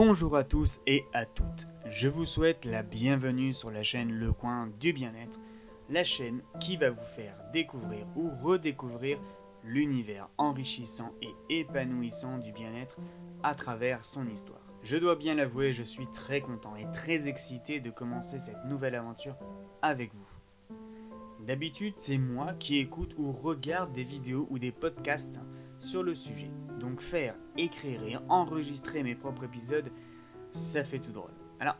[0.00, 1.66] Bonjour à tous et à toutes.
[1.90, 5.40] Je vous souhaite la bienvenue sur la chaîne Le Coin du Bien-être,
[5.90, 9.18] la chaîne qui va vous faire découvrir ou redécouvrir
[9.64, 12.96] l'univers enrichissant et épanouissant du bien-être
[13.42, 14.62] à travers son histoire.
[14.84, 18.94] Je dois bien l'avouer, je suis très content et très excité de commencer cette nouvelle
[18.94, 19.34] aventure
[19.82, 20.76] avec vous.
[21.44, 25.40] D'habitude, c'est moi qui écoute ou regarde des vidéos ou des podcasts
[25.80, 26.52] sur le sujet.
[26.78, 29.90] Donc faire, écrire et enregistrer mes propres épisodes,
[30.52, 31.34] ça fait tout drôle.
[31.60, 31.76] Alors,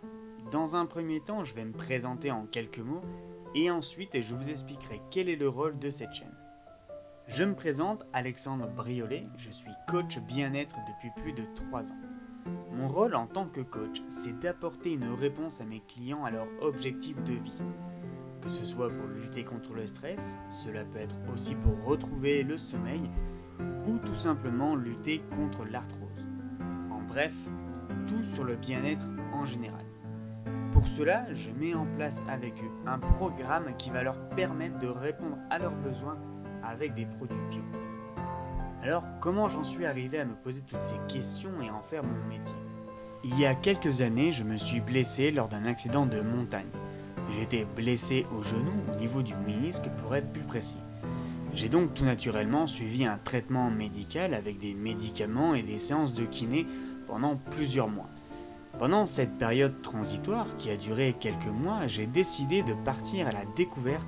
[0.51, 3.03] dans un premier temps, je vais me présenter en quelques mots
[3.55, 6.35] et ensuite je vous expliquerai quel est le rôle de cette chaîne.
[7.29, 12.01] Je me présente Alexandre Briolet, je suis coach bien-être depuis plus de 3 ans.
[12.73, 16.47] Mon rôle en tant que coach, c'est d'apporter une réponse à mes clients à leur
[16.63, 17.61] objectif de vie.
[18.41, 22.57] Que ce soit pour lutter contre le stress, cela peut être aussi pour retrouver le
[22.57, 23.11] sommeil,
[23.89, 26.27] ou tout simplement lutter contre l'arthrose.
[26.91, 27.35] En bref,
[28.07, 29.85] tout sur le bien-être en général.
[30.73, 34.87] Pour cela, je mets en place avec eux un programme qui va leur permettre de
[34.87, 36.19] répondre à leurs besoins
[36.63, 37.63] avec des produits bio.
[38.83, 42.29] Alors, comment j'en suis arrivé à me poser toutes ces questions et en faire mon
[42.29, 42.55] métier?
[43.25, 46.71] Il y a quelques années, je me suis blessé lors d'un accident de montagne.
[47.37, 50.79] J'étais blessé au genou au niveau du ménisque pour être plus précis.
[51.59, 56.25] J'ai donc tout naturellement suivi un traitement médical avec des médicaments et des séances de
[56.25, 56.69] kiné
[57.09, 58.09] pendant plusieurs mois.
[58.79, 63.45] Pendant cette période transitoire qui a duré quelques mois, j'ai décidé de partir à la
[63.57, 64.07] découverte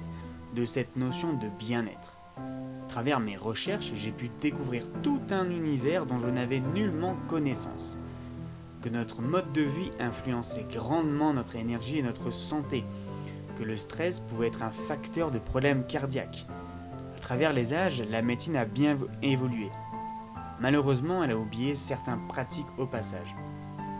[0.54, 2.12] de cette notion de bien-être.
[2.36, 7.98] À travers mes recherches, j'ai pu découvrir tout un univers dont je n'avais nullement connaissance.
[8.80, 12.84] Que notre mode de vie influençait grandement notre énergie et notre santé.
[13.58, 16.46] Que le stress pouvait être un facteur de problèmes cardiaques
[17.31, 19.70] travers les âges, la médecine a bien évolué.
[20.59, 23.36] Malheureusement, elle a oublié certaines pratiques au passage.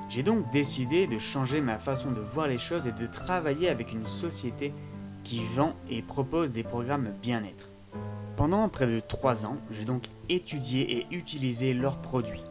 [0.09, 3.93] J'ai donc décidé de changer ma façon de voir les choses et de travailler avec
[3.93, 4.75] une société
[5.23, 7.69] qui vend et propose des programmes bien-être.
[8.37, 12.43] Pendant près de 3 ans, j'ai donc étudié et utilisé leurs produits.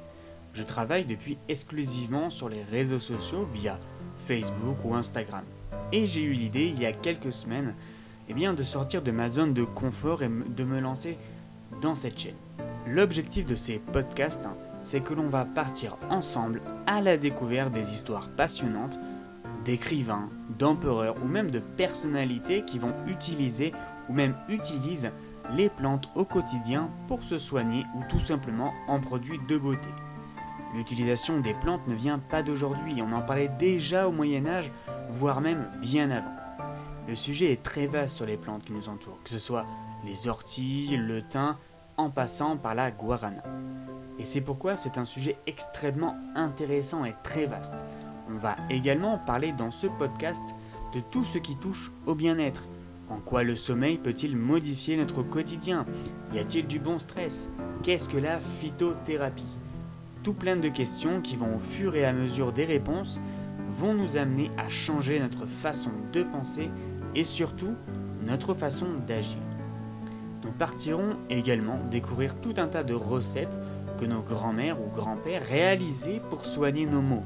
[0.54, 3.78] Je travaille depuis exclusivement sur les réseaux sociaux via
[4.16, 5.44] Facebook ou Instagram.
[5.92, 7.76] Et j'ai eu l'idée il y a quelques semaines
[8.30, 11.18] eh bien, de sortir de ma zone de confort et de me lancer
[11.82, 12.36] dans cette chaîne.
[12.88, 17.92] L'objectif de ces podcasts, hein, c'est que l'on va partir ensemble à la découverte des
[17.92, 19.00] histoires passionnantes
[19.66, 23.72] d'écrivains, d'empereurs ou même de personnalités qui vont utiliser
[24.08, 25.12] ou même utilisent
[25.56, 29.90] les plantes au quotidien pour se soigner ou tout simplement en produits de beauté.
[30.76, 34.72] L'utilisation des plantes ne vient pas d'aujourd'hui, on en parlait déjà au Moyen Âge,
[35.10, 36.39] voire même bien avant.
[37.10, 39.66] Le sujet est très vaste sur les plantes qui nous entourent, que ce soit
[40.06, 41.56] les orties, le thym,
[41.98, 43.42] en passant par la guarana.
[44.20, 47.74] Et c'est pourquoi c'est un sujet extrêmement intéressant et très vaste.
[48.30, 50.44] On va également parler dans ce podcast
[50.94, 52.68] de tout ce qui touche au bien-être.
[53.10, 55.88] En quoi le sommeil peut-il modifier notre quotidien?
[56.36, 57.50] Y a-t-il du bon stress?
[57.82, 59.58] Qu'est-ce que la phytothérapie?
[60.22, 63.20] Tout plein de questions qui vont au fur et à mesure des réponses
[63.72, 66.70] vont nous amener à changer notre façon de penser
[67.16, 67.76] et surtout
[68.26, 69.40] notre façon d'agir.
[70.44, 73.58] Nous partirons également découvrir tout un tas de recettes
[74.00, 77.24] que nos grands-mères ou grands-pères réalisaient pour soigner nos maux.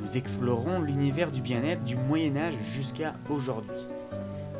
[0.00, 3.86] Nous explorerons l'univers du bien-être du Moyen Âge jusqu'à aujourd'hui.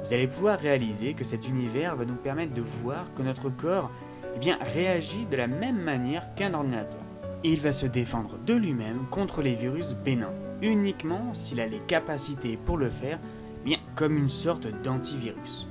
[0.04, 3.90] Vous allez pouvoir réaliser que cet univers va nous permettre de voir que notre corps
[4.34, 7.00] eh bien, réagit de la même manière qu'un ordinateur.
[7.44, 12.56] Il va se défendre de lui-même contre les virus bénins, uniquement s'il a les capacités
[12.56, 13.18] pour le faire
[13.64, 15.66] bien comme une sorte d'antivirus.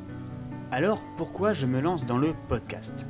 [0.71, 3.05] Alors pourquoi je me lance dans le podcast?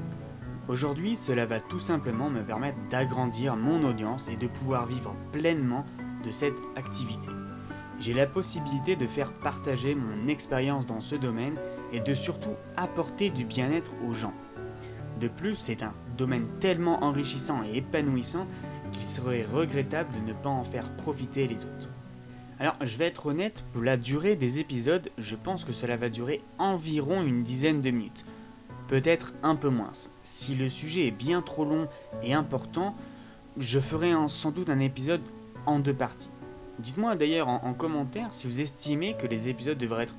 [0.67, 5.85] Aujourd'hui, cela va tout simplement me permettre d'agrandir mon audience et de pouvoir vivre pleinement
[6.25, 7.29] de cette activité.
[7.99, 11.55] J'ai la possibilité de faire partager mon expérience dans ce domaine
[11.91, 14.33] et de surtout apporter du bien-être aux gens.
[15.19, 18.45] De plus, c'est un domaine tellement enrichissant et épanouissant
[18.91, 21.89] qu'il serait regrettable de ne pas en faire profiter les autres.
[22.59, 26.09] Alors, je vais être honnête, pour la durée des épisodes, je pense que cela va
[26.09, 28.25] durer environ une dizaine de minutes.
[28.87, 29.91] Peut-être un peu moins.
[30.23, 31.87] Si le sujet est bien trop long
[32.23, 32.95] et important,
[33.59, 35.21] je ferai sans doute un épisode
[35.67, 36.29] en deux parties.
[36.79, 40.15] Dites-moi d'ailleurs en, commentaire si vous estimez que les épisodes devraient être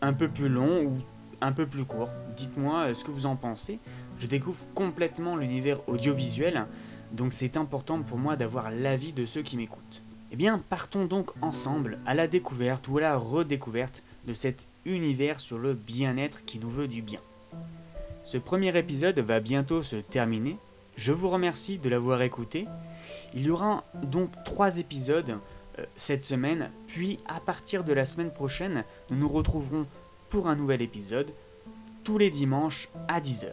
[0.00, 0.96] un peu plus longs ou
[1.42, 2.10] un peu plus courts.
[2.36, 3.78] Dites-moi euh, ce que vous en pensez.
[4.20, 6.66] Je découvre complètement l'univers audiovisuel,
[7.12, 10.02] donc c'est important pour moi d'avoir l'avis de ceux qui m'écoutent.
[10.30, 15.40] Eh bien, partons donc ensemble à la découverte ou à la redécouverte de cet univers
[15.40, 17.20] sur le bien-être qui nous veut du bien.
[18.24, 20.58] Ce premier épisode va bientôt se terminer.
[20.96, 22.66] Je vous remercie de l'avoir écouté.
[23.32, 25.38] Il y aura donc trois épisodes
[25.78, 29.86] euh, cette semaine, puis à partir de la semaine prochaine, nous nous retrouverons
[30.28, 31.32] pour un nouvel épisode
[32.04, 33.48] tous les dimanches à 10h.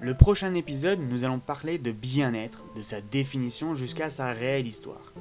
[0.00, 5.12] Le prochain épisode, nous allons parler de bien-être, de sa définition jusqu'à sa réelle histoire.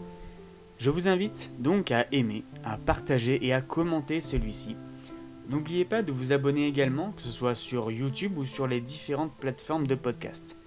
[0.83, 4.75] Je vous invite donc à aimer, à partager et à commenter celui-ci.
[5.47, 9.31] N'oubliez pas de vous abonner également, que ce soit sur YouTube ou sur les différentes
[9.31, 10.57] plateformes de podcast.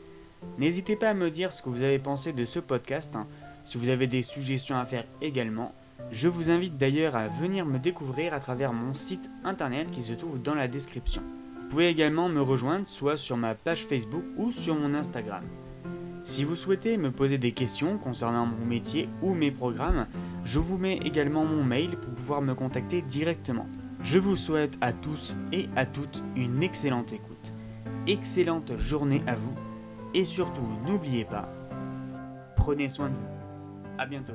[0.57, 3.27] N'hésitez pas à me dire ce que vous avez pensé de ce podcast, hein.
[3.67, 5.75] si vous avez des suggestions à faire également.
[6.11, 10.15] Je vous invite d'ailleurs à venir me découvrir à travers mon site internet qui se
[10.15, 11.21] trouve dans la description.
[11.61, 15.45] Vous pouvez également me rejoindre soit sur ma page Facebook ou sur mon Instagram.
[16.27, 20.09] Si vous souhaitez me poser des questions concernant mon métier ou mes programmes,
[20.45, 23.69] je vous mets également mon mail pour pouvoir me contacter directement.
[24.03, 27.53] Je vous souhaite à tous et à toutes une excellente écoute,
[28.09, 29.55] excellente journée à vous
[30.15, 31.49] et surtout, n'oubliez pas,
[32.57, 33.29] prenez soin de vous.
[33.97, 34.35] À bientôt.